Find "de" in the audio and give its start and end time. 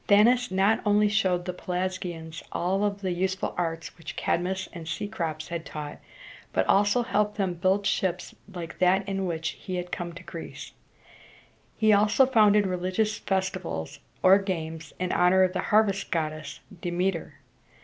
16.81-16.89